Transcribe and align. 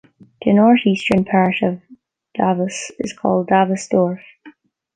The 0.43 0.53
north-eastern 0.53 1.25
part 1.25 1.61
of 1.61 1.79
Davos 2.35 2.89
is 2.97 3.13
called 3.13 3.45
Davos 3.49 3.87
Dorf. 3.87 4.21